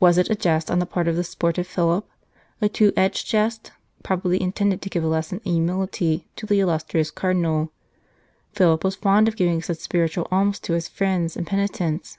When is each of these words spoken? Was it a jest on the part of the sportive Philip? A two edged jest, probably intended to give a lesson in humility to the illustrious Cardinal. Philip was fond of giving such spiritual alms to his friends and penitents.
Was 0.00 0.16
it 0.16 0.30
a 0.30 0.34
jest 0.34 0.70
on 0.70 0.78
the 0.78 0.86
part 0.86 1.06
of 1.06 1.16
the 1.16 1.22
sportive 1.22 1.66
Philip? 1.66 2.08
A 2.62 2.68
two 2.70 2.94
edged 2.96 3.26
jest, 3.26 3.72
probably 4.02 4.40
intended 4.40 4.80
to 4.80 4.88
give 4.88 5.04
a 5.04 5.06
lesson 5.06 5.42
in 5.44 5.52
humility 5.52 6.26
to 6.36 6.46
the 6.46 6.60
illustrious 6.60 7.10
Cardinal. 7.10 7.70
Philip 8.54 8.82
was 8.82 8.94
fond 8.96 9.28
of 9.28 9.36
giving 9.36 9.60
such 9.60 9.76
spiritual 9.76 10.26
alms 10.30 10.60
to 10.60 10.72
his 10.72 10.88
friends 10.88 11.36
and 11.36 11.46
penitents. 11.46 12.16